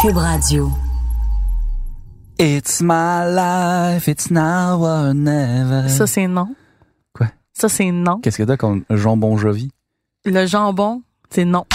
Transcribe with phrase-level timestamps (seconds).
[0.00, 0.70] Cube Radio.
[2.38, 5.88] It's my life, it's now or never.
[5.88, 6.54] Ça, c'est non.
[7.12, 7.26] Quoi?
[7.52, 8.20] Ça, c'est non.
[8.20, 9.70] Qu'est-ce que t'as contre Jean Bon Jovi?
[10.24, 11.66] Le jambon, c'est non.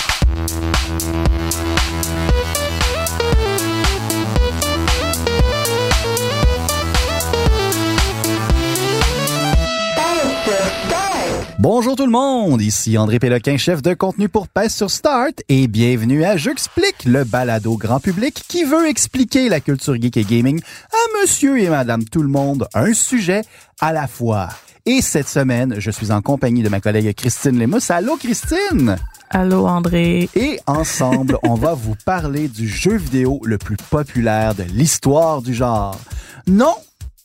[11.68, 15.68] Bonjour tout le monde, ici André Péloquin, chef de contenu pour PES sur Start, et
[15.68, 20.62] bienvenue à J'explique, le balado grand public qui veut expliquer la culture geek et gaming
[20.62, 23.42] à monsieur et madame tout le monde, un sujet
[23.82, 24.50] à la fois.
[24.86, 27.90] Et cette semaine, je suis en compagnie de ma collègue Christine Lemus.
[27.90, 28.98] Allô Christine!
[29.32, 30.30] Allô, André.
[30.36, 35.56] Et ensemble, on va vous parler du jeu vidéo le plus populaire de l'histoire du
[35.56, 36.00] genre.
[36.46, 36.76] Non,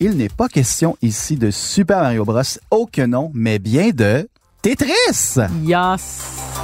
[0.00, 2.42] il n'est pas question ici de Super Mario Bros.
[2.90, 4.28] Que non, mais bien de
[4.62, 5.36] Tetris.
[5.64, 6.59] Yes.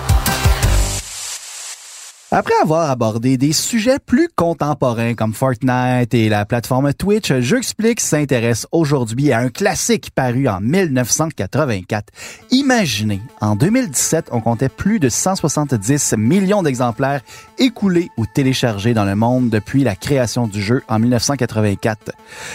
[2.33, 8.67] Après avoir abordé des sujets plus contemporains comme Fortnite et la plateforme Twitch, J'explique s'intéresse
[8.73, 12.13] aujourd'hui à un classique paru en 1984.
[12.51, 17.21] Imaginez, en 2017, on comptait plus de 170 millions d'exemplaires
[17.59, 22.11] écoulés ou téléchargés dans le monde depuis la création du jeu en 1984.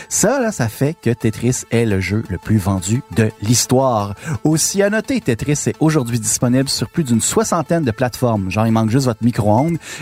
[0.09, 4.15] Ça, là, ça fait que Tetris est le jeu le plus vendu de l'histoire.
[4.43, 8.51] Aussi à noter, Tetris est aujourd'hui disponible sur plus d'une soixantaine de plateformes.
[8.51, 9.23] Genre, il manque juste votre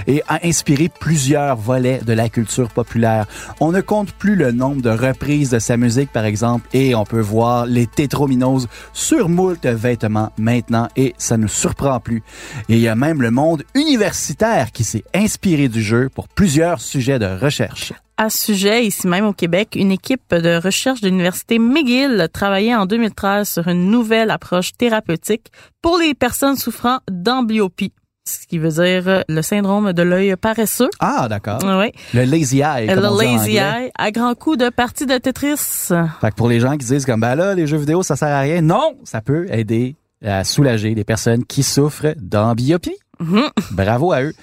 [0.07, 3.25] et a inspiré plusieurs volets de la culture populaire.
[3.59, 7.03] On ne compte plus le nombre de reprises de sa musique, par exemple, et on
[7.03, 12.23] peut voir les tétrominos sur moult vêtements maintenant, et ça ne surprend plus.
[12.69, 16.81] Et il y a même le monde universitaire qui s'est inspiré du jeu pour plusieurs
[16.81, 17.93] sujets de recherche.
[18.21, 22.75] À ce sujet, ici même au Québec, une équipe de recherche de l'Université McGill travaillait
[22.75, 25.47] en 2013 sur une nouvelle approche thérapeutique
[25.81, 27.93] pour les personnes souffrant d'amblyopie.
[28.41, 30.89] Ce qui veut dire euh, le syndrome de l'œil paresseux.
[30.99, 31.59] Ah, d'accord.
[31.63, 31.91] Oui.
[32.13, 32.87] Le lazy eye.
[32.87, 35.57] Le comme dit en lazy eye, à grand coup de partie de Tetris.
[36.21, 38.27] Fait que pour les gens qui disent comme ben là les jeux vidéo ça sert
[38.29, 42.95] à rien, non, ça peut aider à soulager des personnes qui souffrent d'ambliopie.
[43.19, 43.43] Mhm.
[43.71, 44.33] Bravo à eux.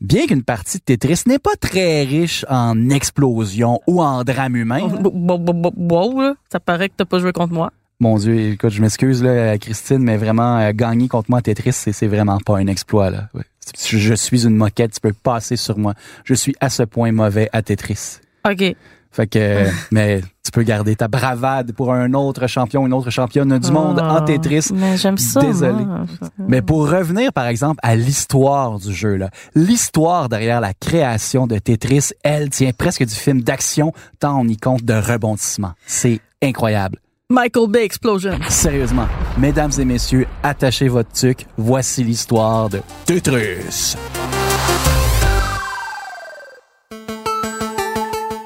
[0.00, 4.86] Bien qu'une partie de Tetris n'est pas très riche en explosions ou en drame humain.
[4.88, 7.70] Bo- Wow, ça paraît que t'as pas joué contre moi.
[7.98, 11.72] Mon Dieu, écoute, je m'excuse là, Christine, mais vraiment euh, gagner contre moi à Tetris,
[11.72, 13.28] c'est c'est vraiment pas un exploit là.
[13.32, 13.42] Ouais.
[13.88, 15.94] Je, suis une moquette, tu peux passer sur moi.
[16.24, 18.18] Je suis à ce point mauvais à Tetris.
[18.48, 18.76] OK.
[19.10, 23.10] Fait que, euh, mais tu peux garder ta bravade pour un autre champion, une autre
[23.10, 24.68] championne du monde en Ah, Tetris.
[24.74, 25.40] Mais j'aime ça.
[25.40, 25.84] Désolé.
[25.84, 26.04] moi.
[26.38, 31.58] Mais pour revenir, par exemple, à l'histoire du jeu, là, l'histoire derrière la création de
[31.58, 35.72] Tetris, elle tient presque du film d'action, tant on y compte de rebondissements.
[35.86, 36.98] C'est incroyable.
[37.28, 38.38] Michael Bay Explosion.
[38.48, 41.44] Sérieusement, mesdames et messieurs, attachez votre tuque.
[41.56, 43.96] Voici l'histoire de Tetris.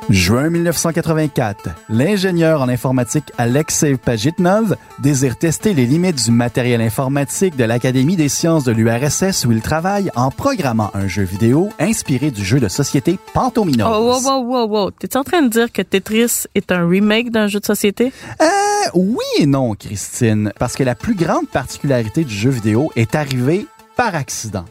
[0.08, 7.62] Juin 1984, l'ingénieur en informatique Alexei Pajitnov désire tester les limites du matériel informatique de
[7.62, 12.44] l'Académie des sciences de l'URSS où il travaille en programmant un jeu vidéo inspiré du
[12.44, 13.88] jeu de société Pantominos.
[13.88, 14.90] Oh, wow, wow, wow, wow.
[14.90, 18.12] T'es en train de dire que Tetris est un remake d'un jeu de société?
[18.40, 18.46] Euh,
[18.94, 23.66] oui et non, Christine, parce que la plus grande particularité du jeu vidéo est arrivée
[23.96, 24.64] par accident.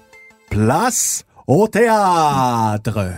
[0.50, 3.14] Place au théâtre.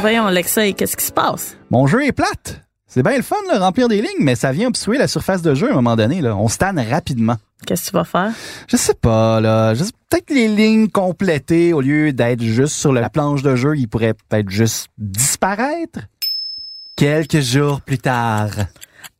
[0.00, 1.56] Voyons, Alexei, qu'est-ce qui se passe?
[1.70, 2.62] Mon jeu est plate.
[2.86, 5.54] C'est bien le fun, de remplir des lignes, mais ça vient obstruer la surface de
[5.54, 6.20] jeu à un moment donné.
[6.22, 6.34] Là.
[6.36, 7.36] On stanne rapidement.
[7.66, 8.32] Qu'est-ce que tu vas faire?
[8.68, 9.74] Je sais pas, là.
[9.74, 13.76] Je sais- Peut-être les lignes complétées, au lieu d'être juste sur la planche de jeu,
[13.76, 16.00] ils pourraient peut-être juste disparaître.
[16.96, 18.50] Quelques jours plus tard.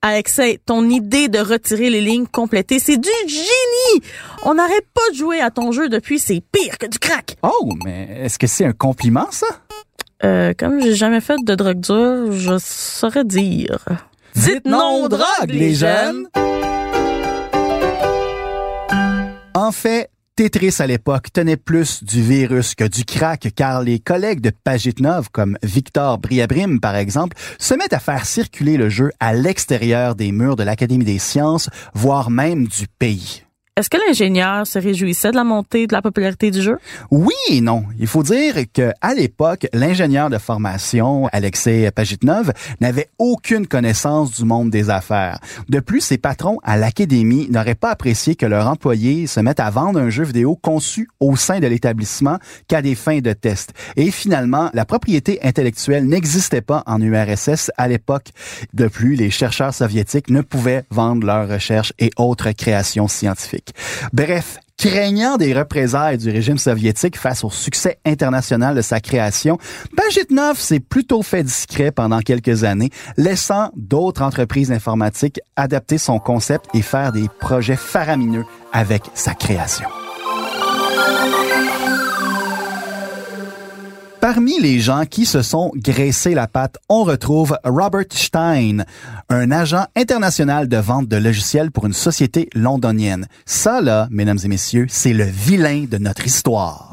[0.03, 4.03] Alexei, ton idée de retirer les lignes complétées, c'est du génie!
[4.45, 7.37] On n'arrête pas de jouer à ton jeu depuis, c'est pire que du crack!
[7.43, 9.47] Oh, mais est-ce que c'est un compliment, ça?
[10.25, 13.79] Euh, comme j'ai jamais fait de drogue dure, je saurais dire.
[14.35, 16.27] Dites non aux drogues, les jeunes!
[19.55, 24.41] En fait, Tetris à l'époque tenait plus du virus que du crack car les collègues
[24.41, 29.35] de Pagitnov comme Victor Briabrim par exemple se mettent à faire circuler le jeu à
[29.35, 33.45] l'extérieur des murs de l'Académie des sciences, voire même du pays.
[33.77, 36.77] Est-ce que l'ingénieur se réjouissait de la montée de la popularité du jeu?
[37.13, 37.85] Oui et non.
[38.01, 44.45] Il faut dire que à l'époque, l'ingénieur de formation, Alexei Pagitnov, n'avait aucune connaissance du
[44.45, 45.39] monde des affaires.
[45.69, 49.71] De plus, ses patrons à l'académie n'auraient pas apprécié que leur employé se mette à
[49.71, 53.73] vendre un jeu vidéo conçu au sein de l'établissement qu'à des fins de test.
[53.95, 58.31] Et finalement, la propriété intellectuelle n'existait pas en URSS à l'époque.
[58.75, 63.60] De plus, les chercheurs soviétiques ne pouvaient vendre leurs recherches et autres créations scientifiques.
[64.13, 69.59] Bref, craignant des représailles du régime soviétique face au succès international de sa création,
[69.97, 76.67] Pagitnov s'est plutôt fait discret pendant quelques années, laissant d'autres entreprises informatiques adapter son concept
[76.75, 79.89] et faire des projets faramineux avec sa création.
[84.21, 88.85] Parmi les gens qui se sont graissés la patte, on retrouve Robert Stein,
[89.31, 93.27] un agent international de vente de logiciels pour une société londonienne.
[93.47, 96.91] Ça, là, mesdames et messieurs, c'est le vilain de notre histoire.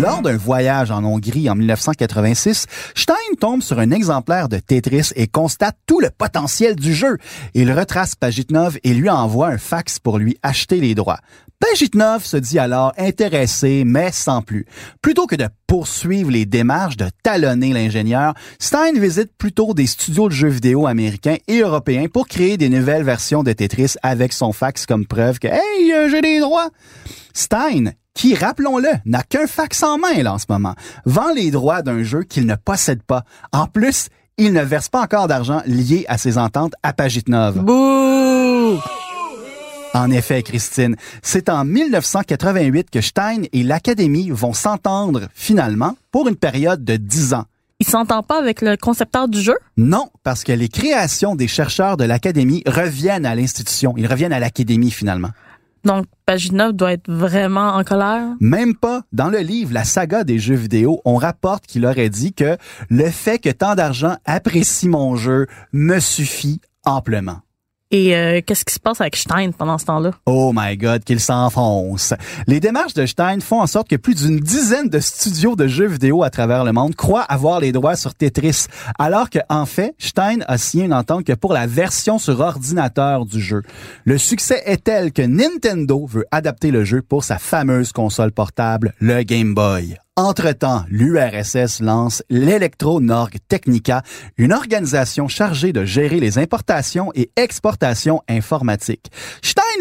[0.00, 2.64] Lors d'un voyage en Hongrie en 1986,
[2.94, 7.18] Stein tombe sur un exemplaire de Tetris et constate tout le potentiel du jeu.
[7.52, 11.20] Il retrace Pagitnov et lui envoie un fax pour lui acheter les droits.
[11.58, 14.64] Pagitnov se dit alors intéressé, mais sans plus.
[15.02, 20.34] Plutôt que de poursuivre les démarches de talonner l'ingénieur, Stein visite plutôt des studios de
[20.34, 24.86] jeux vidéo américains et européens pour créer des nouvelles versions de Tetris avec son fax
[24.86, 26.70] comme preuve que, hey, euh, j'ai des droits.
[27.34, 30.74] Stein qui, rappelons-le, n'a qu'un fax en main là, en ce moment,
[31.04, 33.24] vend les droits d'un jeu qu'il ne possède pas.
[33.52, 34.08] En plus,
[34.38, 37.58] il ne verse pas encore d'argent lié à ses ententes à Pagitnov.
[37.58, 38.78] Bouh!
[39.92, 46.36] En effet, Christine, c'est en 1988 que Stein et l'Académie vont s'entendre finalement pour une
[46.36, 47.44] période de 10 ans.
[47.80, 49.56] Il s'entend pas avec le concepteur du jeu?
[49.78, 53.94] Non, parce que les créations des chercheurs de l'Académie reviennent à l'institution.
[53.96, 55.30] Ils reviennent à l'Académie finalement.
[55.84, 58.26] Donc, Paginov doit être vraiment en colère?
[58.40, 59.02] Même pas.
[59.12, 62.56] Dans le livre La saga des jeux vidéo, on rapporte qu'il aurait dit que
[62.88, 67.40] le fait que tant d'argent apprécie mon jeu me suffit amplement.
[67.92, 70.12] Et euh, qu'est-ce qui se passe avec Stein pendant ce temps-là?
[70.26, 72.14] Oh my God, qu'il s'enfonce.
[72.46, 75.88] Les démarches de Stein font en sorte que plus d'une dizaine de studios de jeux
[75.88, 78.66] vidéo à travers le monde croient avoir les droits sur Tetris,
[78.98, 83.26] alors que en fait, Stein a signé une entente que pour la version sur ordinateur
[83.26, 83.62] du jeu.
[84.04, 88.94] Le succès est tel que Nintendo veut adapter le jeu pour sa fameuse console portable,
[89.00, 89.98] le Game Boy.
[90.22, 94.02] Entre-temps, l'URSS lance l'Electro-Norg Technica,
[94.36, 99.10] une organisation chargée de gérer les importations et exportations informatiques.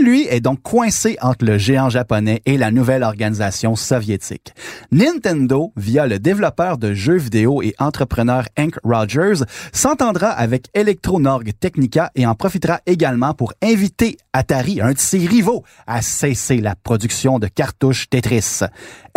[0.04, 4.54] Lui, est donc coincé entre le géant japonais et la nouvelle organisation soviétique.
[4.92, 12.12] Nintendo, via le développeur de jeux vidéo et entrepreneur Hank Rogers, s'entendra avec Electro-Norg Technica
[12.16, 17.40] et en profitera également pour inviter Atari, un de ses rivaux, à cesser la production
[17.40, 18.62] de cartouches Tetris.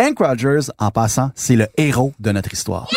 [0.01, 2.89] Hank Rogers, en passant, c'est le héros de notre histoire.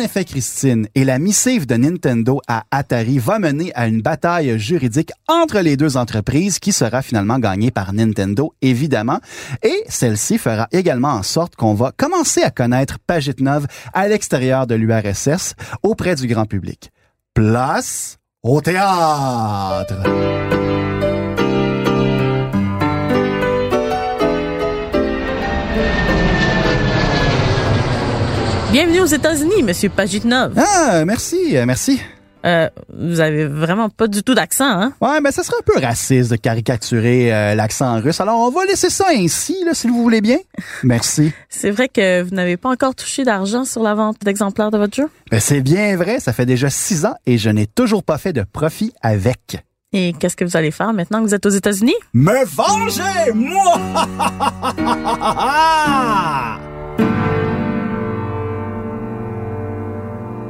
[0.00, 5.12] Effet, Christine, et la missive de Nintendo à Atari va mener à une bataille juridique
[5.28, 9.20] entre les deux entreprises qui sera finalement gagnée par Nintendo, évidemment.
[9.62, 14.74] Et celle-ci fera également en sorte qu'on va commencer à connaître Pagitnov à l'extérieur de
[14.74, 16.90] l'URSS auprès du grand public.
[17.34, 19.94] Place au théâtre!
[28.72, 30.52] Bienvenue aux États-Unis, Monsieur Pagitnov.
[30.56, 32.00] Ah, merci, merci.
[32.46, 34.92] Euh, vous avez vraiment pas du tout d'accent, hein?
[35.00, 38.20] Ouais, mais ça serait un peu raciste de caricaturer euh, l'accent russe.
[38.20, 40.38] Alors, on va laisser ça ainsi, là, si vous voulez bien.
[40.84, 41.32] Merci.
[41.48, 44.94] C'est vrai que vous n'avez pas encore touché d'argent sur la vente d'exemplaires de votre
[44.94, 45.08] jeu?
[45.32, 48.32] Ben, c'est bien vrai, ça fait déjà six ans et je n'ai toujours pas fait
[48.32, 49.56] de profit avec.
[49.92, 51.96] Et qu'est-ce que vous allez faire maintenant que vous êtes aux États-Unis?
[52.14, 53.80] Me venger, moi!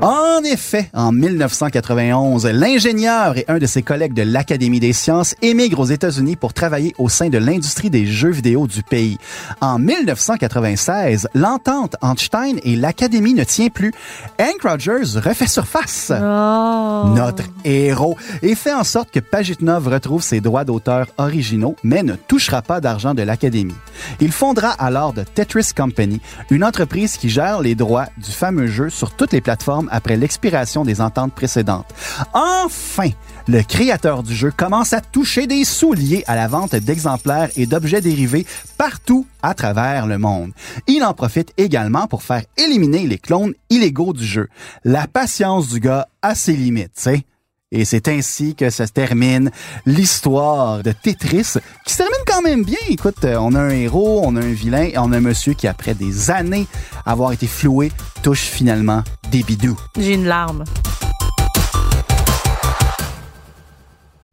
[0.02, 5.80] En effet, en 1991, l'ingénieur et un de ses collègues de l'Académie des sciences émigrent
[5.80, 9.18] aux États-Unis pour travailler au sein de l'industrie des jeux vidéo du pays.
[9.60, 13.92] En 1996, l'entente entre Stein et l'Académie ne tient plus.
[14.38, 16.10] Hank Rogers refait surface.
[16.10, 17.08] Oh.
[17.14, 22.14] Notre héros et fait en sorte que Pagitnov retrouve ses droits d'auteur originaux, mais ne
[22.14, 23.74] touchera pas d'argent de l'Académie.
[24.20, 28.88] Il fondera alors The Tetris Company, une entreprise qui gère les droits du fameux jeu
[28.88, 31.92] sur toutes les plateformes après l'expiration des ententes précédentes.
[32.32, 33.10] Enfin,
[33.48, 37.66] le créateur du jeu commence à toucher des sous liés à la vente d'exemplaires et
[37.66, 38.46] d'objets dérivés
[38.78, 40.52] partout à travers le monde.
[40.86, 44.48] Il en profite également pour faire éliminer les clones illégaux du jeu.
[44.84, 47.24] La patience du gars a ses limites, tu.
[47.72, 49.52] Et c'est ainsi que se termine
[49.86, 51.54] l'histoire de Tetris,
[51.86, 52.78] qui se termine quand même bien.
[52.88, 55.54] Écoute, euh, on a un héros, on a un vilain, et on a un monsieur
[55.54, 56.66] qui, après des années
[57.06, 57.92] avoir été floué,
[58.24, 59.78] touche finalement des bidous.
[59.96, 60.64] J'ai une larme.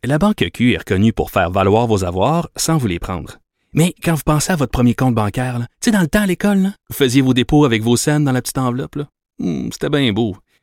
[0.03, 3.37] La Banque Q est reconnue pour faire valoir vos avoirs sans vous les prendre.
[3.71, 6.25] Mais quand vous pensez à votre premier compte bancaire, tu sais, dans le temps à
[6.25, 9.09] l'école, là, vous faisiez vos dépôts avec vos scènes dans la petite enveloppe, là.
[9.37, 10.35] Hmm, c'était bien beau.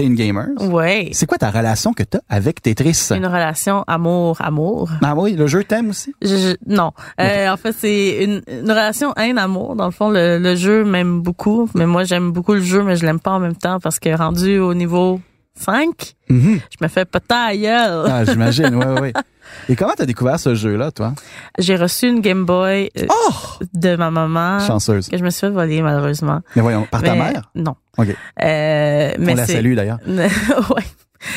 [0.00, 0.46] t'es une gamer.
[0.60, 1.10] Ouais.
[1.12, 3.08] C'est quoi ta relation que t'as avec Tetris?
[3.14, 4.90] Une relation amour-amour.
[5.02, 6.14] Ah oui, le jeu t'aime aussi?
[6.22, 6.92] Je- je- non.
[7.20, 9.76] Euh, en fait, c'est une, une relation haine-amour.
[9.76, 12.96] Dans le fond, le, le jeu m'aime beaucoup, mais moi, j'aime beaucoup le jeu, mais
[12.96, 15.20] je l'aime pas en même temps parce que rendu au niveau
[15.58, 16.60] 5, Mhm.
[16.70, 18.04] je me fais gueule.
[18.08, 19.12] Ah, j'imagine, oui, oui.
[19.68, 21.14] Et comment t'as découvert ce jeu-là, toi?
[21.58, 23.32] J'ai reçu une Game Boy euh, Oh!
[23.74, 25.08] de ma maman Chanceuse.
[25.08, 26.40] que je me suis fait voler, malheureusement.
[26.56, 27.50] Mais voyons, par ta mère?
[27.54, 27.74] Non.
[27.98, 28.08] OK.
[28.08, 29.98] Euh, mais On la salue, d'ailleurs.
[30.06, 30.82] ouais.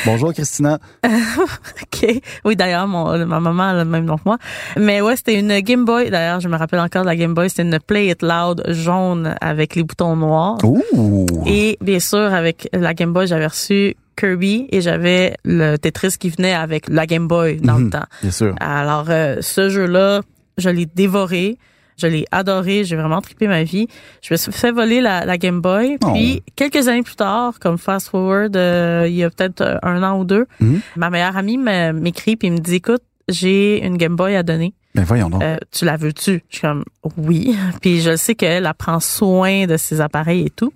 [0.06, 0.78] Bonjour, Christina.
[1.04, 2.20] OK.
[2.46, 4.38] Oui, d'ailleurs, mon, ma maman a le même nom que moi.
[4.78, 6.08] Mais ouais, c'était une Game Boy.
[6.10, 7.50] D'ailleurs, je me rappelle encore de la Game Boy.
[7.50, 10.56] C'était une Play It Loud jaune avec les boutons noirs.
[10.64, 11.26] Ouh!
[11.46, 16.30] Et bien sûr, avec la Game Boy, j'avais reçu Kirby et j'avais le Tetris qui
[16.30, 17.84] venait avec la Game Boy dans Mhm.
[17.84, 18.06] le temps.
[18.22, 18.54] Bien sûr.
[18.60, 20.22] Alors, euh, ce jeu-là,
[20.58, 21.58] je l'ai dévoré.
[21.96, 23.86] Je l'ai adoré, j'ai vraiment trippé ma vie.
[24.20, 25.96] Je me suis fait voler la, la Game Boy.
[26.04, 26.12] Oh.
[26.12, 30.18] Puis, quelques années plus tard, comme fast forward, euh, il y a peut-être un an
[30.18, 30.80] ou deux, Mhm.
[30.96, 34.74] ma meilleure amie m'écrit puis me dit, écoute, j'ai une Game Boy à donner.
[34.96, 35.42] Ben voyons donc.
[35.44, 36.42] Euh, tu la veux-tu?
[36.50, 36.84] Je suis comme,
[37.16, 37.56] oui.
[37.80, 40.72] Puis je sais qu'elle elle prend soin de ses appareils et tout.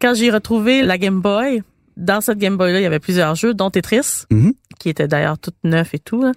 [0.00, 1.62] Quand j'ai retrouvé la Game Boy,
[1.96, 4.52] dans cette Game Boy-là, il y avait plusieurs jeux, dont Tetris, Mhm.
[4.78, 6.22] qui était d'ailleurs tout neuf et tout.
[6.22, 6.32] là.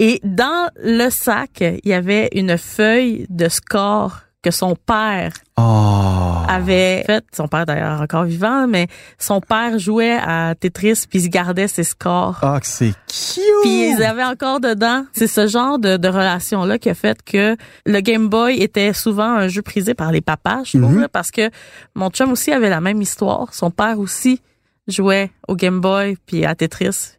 [0.00, 6.44] Et dans le sac, il y avait une feuille de score que son père Oh!
[6.48, 7.24] avait fait.
[7.36, 8.86] Son père d'ailleurs encore vivant, mais
[9.18, 12.38] son père jouait à Tetris puis il gardait ses scores.
[12.42, 13.42] Ah, que c'est cute!
[13.62, 15.04] Puis ils avaient encore dedans.
[15.12, 19.32] C'est ce genre de, de relation-là qui a fait que le Game Boy était souvent
[19.32, 21.00] un jeu prisé par les papas, je trouve, Mhm.
[21.02, 21.50] là, parce que
[21.96, 23.52] mon chum aussi avait la même histoire.
[23.52, 24.40] Son père aussi
[24.88, 27.12] jouait au Game Boy puis à Tetris.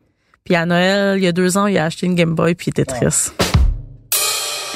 [0.44, 2.72] Puis à Noël, il y a deux ans, il a acheté une Game Boy puis
[2.72, 3.32] Tetris.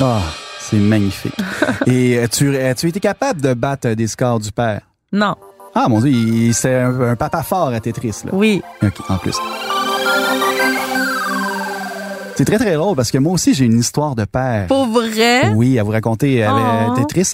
[0.01, 0.21] Ah,
[0.59, 1.33] c'est magnifique.
[1.87, 4.81] Et as-tu as-tu été capable de battre des scores du père?
[5.11, 5.35] Non,
[5.75, 8.31] Ah, mon Dieu, il- c'est un, un papa fort à Tetris, là.
[8.33, 8.61] oui.
[8.83, 9.37] OK, en plus.
[12.35, 14.67] C'est très, très drôle parce que moi aussi, j'ai une histoire de père.
[14.67, 15.49] Pour vrai?
[15.53, 16.95] Oui, à vous raconter Oh.
[16.95, 17.33] Tetris.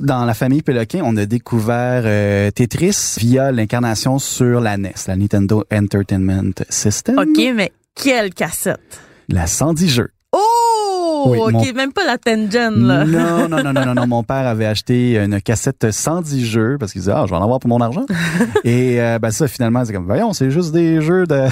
[0.00, 5.16] Dans la famille Péloquin, on a découvert euh, Tetris via l'incarnation sur la NES, la
[5.16, 7.18] Nintendo Entertainment System.
[7.18, 9.00] OK, mais quelle cassette?
[9.28, 10.10] La 110 jeux.
[10.32, 11.24] Oh!
[11.28, 13.04] Oui, OK, mon- même pas la Tengen, là.
[13.04, 14.06] Non, non, non, non, non, non.
[14.16, 17.42] Mon père avait acheté une cassette 110 jeux parce qu'il disait, ah, je vais en
[17.42, 18.04] avoir pour mon argent.
[18.64, 21.46] Et euh, ben ça, finalement, c'est comme, voyons, c'est juste des jeux de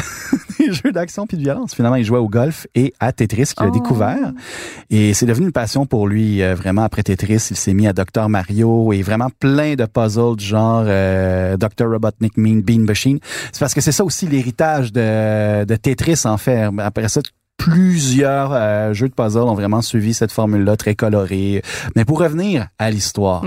[0.67, 1.75] des jeux d'action puis de violence.
[1.75, 3.71] Finalement, il jouait au golf et à Tetris qu'il a Oh.
[3.71, 4.33] découvert.
[4.91, 6.43] Et c'est devenu une passion pour lui.
[6.43, 8.29] euh, vraiment, après Tetris, il s'est mis à Dr.
[8.29, 11.89] Mario et vraiment plein de puzzles du genre euh, Dr.
[11.91, 13.19] Robotnik Mean Bean Machine.
[13.53, 16.69] C'est parce que c'est ça aussi l'héritage de, de Tetris, en fait.
[16.79, 17.21] Après ça,
[17.57, 21.63] plusieurs euh, jeux de puzzle ont vraiment suivi cette formule-là très colorée.
[21.97, 23.43] Mais pour revenir à l'histoire.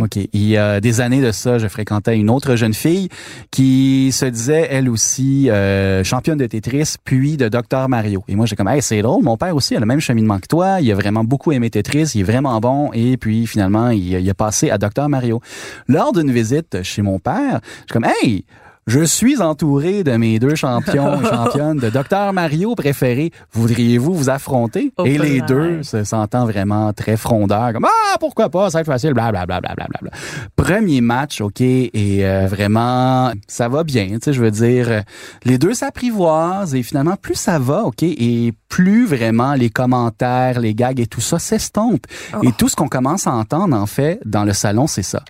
[0.00, 0.16] OK.
[0.16, 3.08] Il y a des années de ça, je fréquentais une autre jeune fille
[3.50, 7.88] qui se disait, elle aussi, euh, championne de Tetris, puis de Dr.
[7.88, 8.24] Mario.
[8.28, 10.46] Et moi, j'ai comme, hey, c'est drôle, mon père aussi a le même cheminement que
[10.46, 10.80] toi.
[10.80, 12.90] Il a vraiment beaucoup aimé Tetris, il est vraiment bon.
[12.94, 15.08] Et puis, finalement, il, il a passé à Dr.
[15.08, 15.40] Mario.
[15.88, 18.44] Lors d'une visite chez mon père, je suis comme, hey,
[18.88, 22.32] je suis entouré de mes deux champions et championnes de Dr.
[22.32, 23.32] Mario préférés.
[23.52, 24.92] Voudriez-vous vous affronter?
[24.96, 28.80] Oh, et les deux se sentant vraiment très frondeurs, comme Ah, pourquoi pas, ça va
[28.80, 29.60] être facile, blablabla.
[29.60, 30.10] Bla, bla, bla, bla.
[30.56, 31.92] Premier match, OK, et
[32.22, 35.02] euh, vraiment, ça va bien, tu sais, je veux dire,
[35.44, 40.74] les deux s'apprivoisent et finalement, plus ça va, OK, et plus vraiment les commentaires, les
[40.74, 42.06] gags et tout ça s'estompe.
[42.42, 45.22] Et tout ce qu'on commence à entendre, en fait, dans le salon, c'est ça.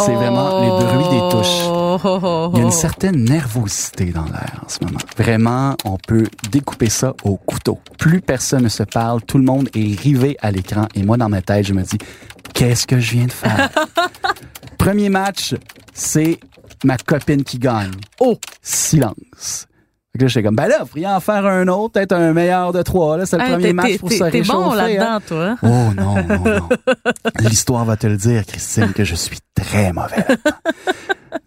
[0.00, 1.64] C'est vraiment les bruits des touches.
[1.66, 2.66] Oh, oh, oh, Il y a oh.
[2.66, 5.00] une certaine nervosité dans l'air en ce moment.
[5.16, 7.78] Vraiment, on peut découper ça au couteau.
[7.98, 11.28] Plus personne ne se parle, tout le monde est rivé à l'écran et moi dans
[11.28, 11.98] ma tête, je me dis
[12.54, 13.70] qu'est-ce que je viens de faire?
[14.78, 15.54] Premier match,
[15.92, 16.38] c'est
[16.84, 17.90] ma copine qui gagne.
[18.20, 18.38] Oh!
[18.62, 19.66] Silence.
[20.12, 22.32] Fait que là, j'étais comme, ben là, vous pourriez en faire un autre, peut-être un
[22.32, 23.18] meilleur de trois.
[23.18, 24.52] Là, c'est le Hey, premier t'es- match t'es- pour t'es- se T'es réchauffer.
[24.58, 24.76] bon hein.
[24.76, 25.56] là-dedans, toi.
[25.62, 26.68] Oh non, non, non.
[27.40, 30.24] L'histoire va te le dire, Christine, que je suis très mauvais.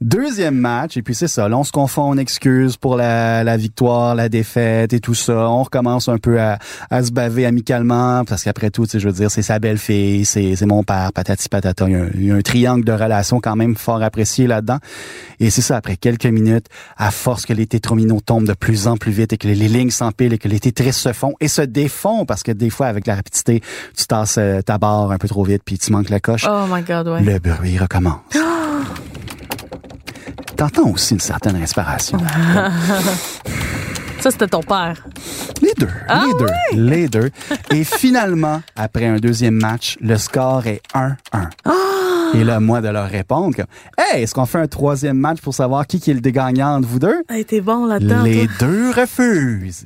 [0.01, 1.47] Deuxième match, et puis c'est ça.
[1.47, 5.49] Là, on se confond en excuses pour la, la victoire, la défaite et tout ça.
[5.49, 6.59] On recommence un peu à,
[6.89, 10.25] à se baver amicalement, parce qu'après tout, tu sais, je veux dire, c'est sa belle-fille,
[10.25, 11.85] c'est c'est mon père, patati patata.
[11.87, 14.47] Il y, a un, il y a un triangle de relations quand même fort apprécié
[14.47, 14.77] là-dedans.
[15.39, 18.97] Et c'est ça, après quelques minutes, à force que les tétrominos tombent de plus en
[18.97, 21.47] plus vite et que les, les lignes s'empilent et que les Tetris se font et
[21.47, 23.61] se défont, parce que des fois, avec la rapidité,
[23.95, 26.45] tu tasses euh, ta barre un peu trop vite puis tu manques la coche.
[26.49, 27.21] Oh my God, ouais.
[27.23, 28.19] Le bruit recommence.
[30.61, 32.19] T'entends aussi une certaine respiration.
[34.19, 35.03] Ça, c'était ton père.
[35.59, 37.31] Les deux, Ah les deux, les deux.
[37.71, 41.15] Et finalement, après un deuxième match, le score est 1-1.
[41.65, 41.71] Ah!
[42.35, 43.57] Et là, moi, de leur répondre
[43.97, 46.87] Hey, est-ce qu'on fait un troisième match pour savoir qui, qui est le dégagnant entre
[46.87, 47.23] vous deux?
[47.27, 48.21] Hey, t'es bon là-dedans.
[48.21, 49.83] Les deux refusent.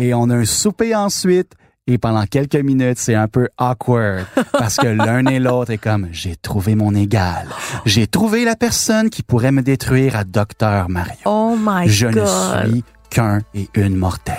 [0.00, 1.52] Et on a un souper ensuite.
[1.88, 6.08] Et pendant quelques minutes, c'est un peu awkward parce que l'un et l'autre est comme
[6.10, 7.46] j'ai trouvé mon égal.
[7.84, 11.14] J'ai trouvé la personne qui pourrait me détruire à Docteur Mario.
[11.26, 12.24] Oh my Je God.
[12.64, 14.34] ne suis qu'un et une mortelle.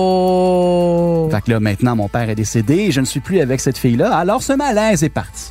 [0.00, 1.28] Oh!
[1.32, 3.76] Fait que là, maintenant, mon père est décédé et je ne suis plus avec cette
[3.78, 4.14] fille-là.
[4.16, 5.50] Alors, ce malaise est parti.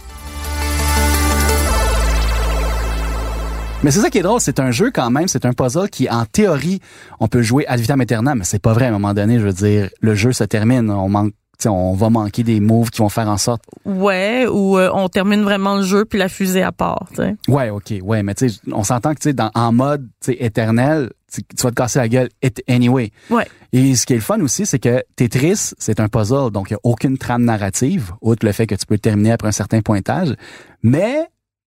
[3.81, 6.09] Mais c'est ça qui est drôle, c'est un jeu quand même, c'est un puzzle qui,
[6.09, 6.81] en théorie,
[7.21, 9.39] on peut jouer ad vitam aeternam, mais c'est pas vrai à un moment donné.
[9.39, 12.59] Je veux dire, le jeu se termine, on manque, tu sais, on va manquer des
[12.59, 13.63] moves qui vont faire en sorte.
[13.85, 17.37] Ouais, ou euh, on termine vraiment le jeu puis la fusée à part, tu sais.
[17.47, 20.37] Ouais, ok, ouais, mais tu sais, on s'entend que tu sais, en mode, tu sais,
[20.41, 23.13] éternel, tu tu vas te casser la gueule it- anyway.
[23.29, 23.47] Ouais.
[23.71, 26.73] Et ce qui est le fun aussi, c'est que Tetris, c'est un puzzle, donc il
[26.73, 29.53] n'y a aucune trame narrative, outre le fait que tu peux le terminer après un
[29.53, 30.35] certain pointage.
[30.83, 31.15] Mais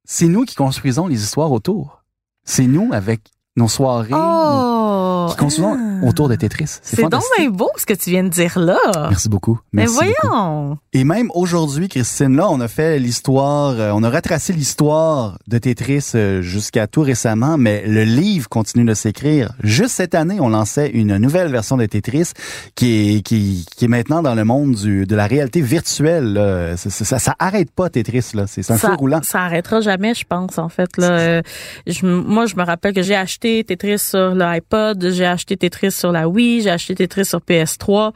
[0.04, 2.01] c'est nous qui construisons les histoires autour.
[2.44, 4.82] C'est nous avec nos soirées Oh!
[5.29, 6.07] Qui ah.
[6.07, 6.79] autour de Tetris.
[6.83, 8.79] C'est donc bien beau ce que tu viens de dire là.
[9.11, 9.59] Merci beaucoup.
[9.73, 10.29] Mais Merci beaucoup.
[10.29, 10.79] voyons!
[10.92, 15.59] Et même aujourd'hui, Christine, là, on a fait l'histoire, euh, on a retracé l'histoire de
[15.59, 19.53] Tetris euh, jusqu'à tout récemment, mais le livre continue de s'écrire.
[19.62, 22.31] Juste cette année, on lançait une nouvelle version de Tetris
[22.75, 26.33] qui est, qui, qui est maintenant dans le monde du, de la réalité virtuelle.
[26.35, 26.77] là.
[26.77, 28.46] Ça, ça, ça arrête pas Tetris, là.
[28.46, 29.20] C'est un ça, feu roulant.
[29.23, 30.96] ça arrêtera jamais, je pense, en fait.
[30.99, 31.42] Là, Euh,
[31.87, 36.11] je, moi, je me rappelle que j'ai acheté Tetris sur l'iPod, j'ai acheté Tetris sur
[36.11, 38.12] la Wii, j'ai acheté Tetris sur PS3.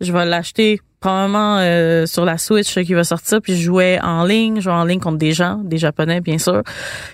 [0.00, 4.24] Je vais l'acheter probablement euh, sur la Switch qui va sortir, puis je jouais en
[4.24, 6.62] ligne, je jouais en ligne contre des gens, des Japonais, bien sûr,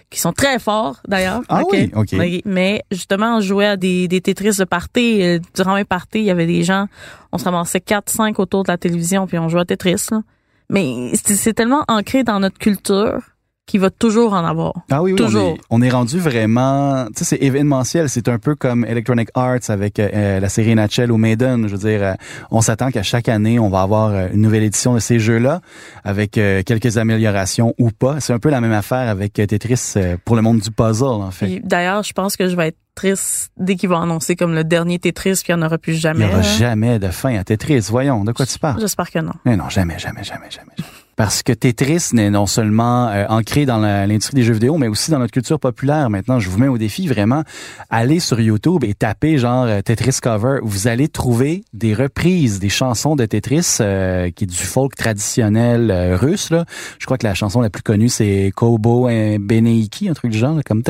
[0.09, 1.42] qui sont très forts, d'ailleurs.
[1.51, 2.09] Ah oui, OK.
[2.14, 5.22] Oui, Mais justement, on jouait à des, des Tetris de party.
[5.22, 6.87] Euh, Durant mes parties, il y avait des gens,
[7.31, 10.07] on se ramassait 4-5 autour de la télévision, puis on jouait à Tetris.
[10.11, 10.22] Là.
[10.70, 13.20] Mais c'est tellement ancré dans notre culture
[13.67, 14.73] qu'il va toujours en avoir.
[14.91, 15.51] Ah oui, oui, Toujours.
[15.51, 18.09] On, est, on est rendu vraiment, tu sais, c'est événementiel.
[18.09, 21.67] C'est un peu comme Electronic Arts avec euh, euh, la série Natchel ou Maiden.
[21.67, 22.13] Je veux dire, euh,
[22.53, 25.61] on s'attend qu'à chaque année, on va avoir euh, une nouvelle édition de ces jeux-là
[26.05, 28.21] avec euh, quelques améliorations ou pas.
[28.21, 31.31] C'est un peu la même affaire avec euh, Tetris pour le monde du puzzle, en
[31.33, 31.61] fait.
[31.65, 34.99] D'ailleurs, je pense que je vais être triste dès qu'ils vont annoncer comme le dernier
[35.01, 36.25] Tetris, puis il n'y en aura plus Il n'y jamais.
[36.27, 36.43] aura là.
[36.43, 37.89] jamais de fin à Tetris.
[37.91, 38.81] Voyons, de quoi tu parles?
[38.81, 39.33] J'espère que non.
[39.45, 40.71] Mais non, jamais, jamais, jamais, jamais.
[40.79, 40.89] jamais.
[41.17, 45.11] Parce que Tetris n'est non seulement euh, ancré dans l'industrie des jeux vidéo, mais aussi
[45.11, 46.11] dans notre culture populaire.
[46.11, 47.43] Maintenant, je vous mets au défi vraiment,
[47.91, 50.59] allez sur YouTube et tapez genre euh, Tetris cover.
[50.63, 55.91] Vous allez trouver des reprises des chansons de Tetris, euh, qui est du folk traditionnel
[55.91, 56.51] euh, russe.
[56.51, 56.65] Là.
[56.99, 60.39] Je crois que la chanson la plus connue, c'est Kobo et Beneiki, un truc du
[60.39, 60.83] genre, là, comme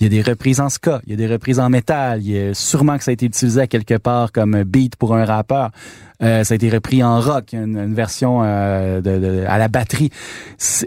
[0.00, 2.30] il y a des reprises en ska, il y a des reprises en métal, il
[2.30, 5.24] y a sûrement que ça a été utilisé à quelque part comme beat pour un
[5.24, 5.70] rappeur.
[6.22, 9.68] Euh, ça a été repris en rock, une, une version euh, de, de- à la
[9.68, 10.10] batterie.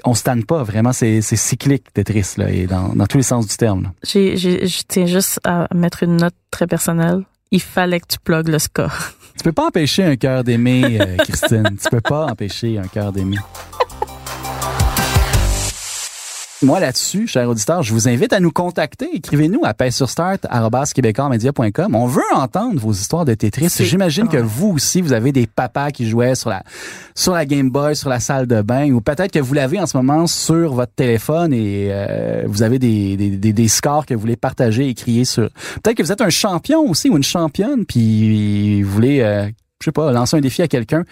[0.05, 3.47] On se tanne pas, vraiment, c'est cyclique Tetris là, et dans, dans tous les sens
[3.47, 3.91] du terme.
[4.03, 7.23] J'ai, je tiens juste à mettre une note très personnelle.
[7.51, 8.89] Il fallait que tu plugues le ska.
[9.37, 11.77] Tu peux pas empêcher un cœur d'aimer, euh, Christine.
[11.81, 13.37] tu peux pas empêcher un cœur d'aimer.
[16.63, 19.09] Moi, là-dessus, cher auditeur, je vous invite à nous contacter.
[19.13, 21.93] Écrivez-nous à paix-sur-start@québécoismedia.com.
[21.93, 23.67] On veut entendre vos histoires de Tetris.
[23.79, 26.63] J'imagine que vous aussi, vous avez des papas qui jouaient sur la,
[27.15, 29.87] sur la Game Boy, sur la salle de bain, ou peut-être que vous l'avez en
[29.87, 34.13] ce moment sur votre téléphone et euh, vous avez des, des, des, des scores que
[34.13, 35.49] vous voulez partager et crier sur.
[35.83, 39.47] Peut-être que vous êtes un champion aussi ou une championne, puis vous voulez, euh,
[39.81, 41.03] je sais pas, lancer un défi à quelqu'un.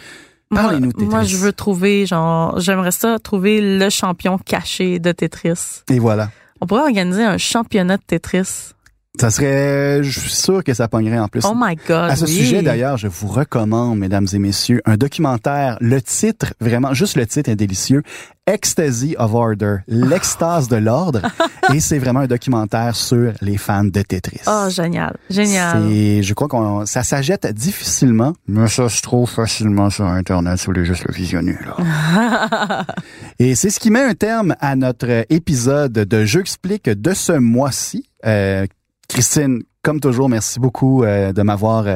[0.56, 1.06] Parlez-nous moi, Tetris.
[1.08, 5.84] moi, je veux trouver, genre, j'aimerais ça trouver le champion caché de Tetris.
[5.90, 6.30] Et voilà.
[6.60, 8.74] On pourrait organiser un championnat de Tetris.
[9.20, 11.42] Ça serait, je suis sûr que ça pognerait en plus.
[11.46, 12.10] Oh my God.
[12.10, 12.32] À ce oui.
[12.32, 15.78] sujet, d'ailleurs, je vous recommande, mesdames et messieurs, un documentaire.
[15.82, 18.04] Le titre, vraiment, juste le titre est délicieux.
[18.48, 21.22] Ecstasy of Order, l'extase de l'ordre.
[21.74, 24.42] et c'est vraiment un documentaire sur les fans de Tetris.
[24.48, 25.18] Oh, génial.
[25.30, 25.84] Génial.
[25.90, 30.66] C'est, je crois qu'on, ça s'achète difficilement, mais ça se trouve facilement sur Internet, si
[30.66, 32.86] vous voulez juste le visionner, là.
[33.40, 37.34] Et c'est ce qui met un terme à notre épisode de Jeux explique de ce
[37.34, 38.08] mois-ci.
[38.26, 38.66] Euh,
[39.12, 41.96] Christine, comme toujours, merci beaucoup euh, de m'avoir euh,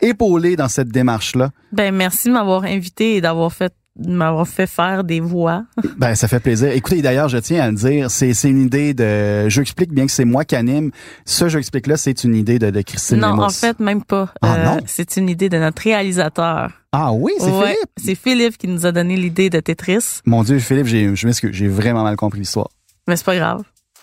[0.00, 1.50] épaulé dans cette démarche-là.
[1.72, 5.64] Ben, merci de m'avoir invité et d'avoir fait de m'avoir fait faire des voix.
[5.98, 6.70] Ben, ça fait plaisir.
[6.72, 9.48] Écoutez, d'ailleurs, je tiens à le dire, c'est, c'est une idée de...
[9.50, 10.90] Je explique bien que c'est moi qui anime.
[11.26, 14.22] Ce Jeu explique-là, c'est une idée de, de Christine non, en fait, même pas.
[14.22, 14.78] Euh, Ah, non?
[14.86, 16.70] C'est une idée de notre réalisateur.
[16.92, 17.90] Ah oui, c'est Ouais, Philippe?
[18.02, 20.20] C'est Philippe qui nous a donné l'idée de Tetris.
[20.24, 22.68] Mon Dieu, Philippe, j'ai, je m'excuse, j'ai vraiment mal compris l'histoire.
[23.06, 23.62] Mais c'est pas grave.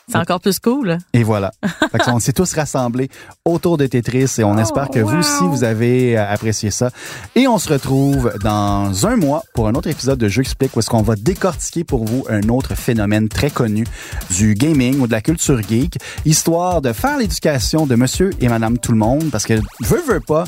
[0.09, 0.97] C'est encore plus cool.
[1.13, 1.51] Et voilà.
[1.91, 3.09] fait que on s'est tous rassemblés
[3.45, 5.09] autour de Tetris et on Oh, espère que wow.
[5.09, 6.89] vous aussi, vous avez euh, apprécié ça.
[7.35, 10.79] Et on se retrouve dans un mois pour un autre épisode de Jeux explique où
[10.79, 13.85] est-ce qu'on va décortiquer pour vous un autre phénomène très connu
[14.31, 18.77] du gaming ou de la culture geek, histoire de faire l'éducation de monsieur et madame
[18.79, 20.45] tout le monde parce que veut, veut pas,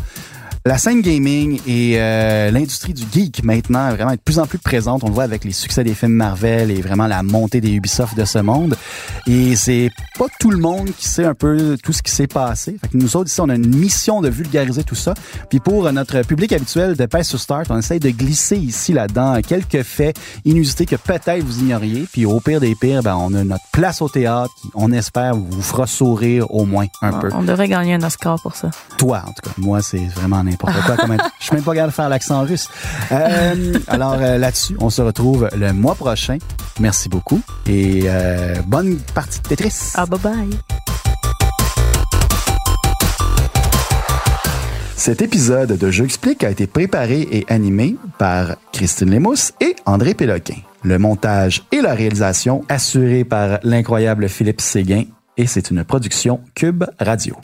[0.63, 4.60] la scène gaming et euh, l'industrie du geek maintenant est vraiment de plus en plus
[4.60, 5.04] présente.
[5.04, 8.15] On le voit avec les succès des films Marvel et vraiment la montée des Ubisoft
[8.15, 8.76] de ce monde.
[9.26, 12.78] Et c'est pas tout le monde qui sait un peu tout ce qui s'est passé.
[12.80, 15.15] Fait que nous autres ici, on a une mission de vulgariser tout ça.
[15.50, 19.39] Puis pour notre public habituel de Pace sur Start, on essaye de glisser ici là-dedans
[19.41, 22.08] quelques faits inusités que peut-être vous ignoriez.
[22.12, 25.34] Puis au pire des pires, ben on a notre place au théâtre qui, on espère,
[25.36, 27.30] vous fera sourire au moins un peu.
[27.34, 28.69] On devrait gagner un Oscar pour ça.
[29.00, 29.52] Toi, en tout cas.
[29.58, 30.96] Moi, c'est vraiment n'importe quoi.
[30.98, 32.70] Comme un- Je suis même pas capable de faire l'accent russe.
[33.12, 36.38] Euh, alors euh, là-dessus, on se retrouve le mois prochain.
[36.80, 39.74] Merci beaucoup et euh, bonne partie de Tetris.
[39.96, 40.50] Ah, bye bye.
[44.96, 50.14] Cet épisode de Jeux explique a été préparé et animé par Christine Lémousse et André
[50.14, 50.58] Péloquin.
[50.84, 55.06] Le montage et la réalisation assurés par l'incroyable Philippe Séguin
[55.38, 57.36] et c'est une production Cube Radio.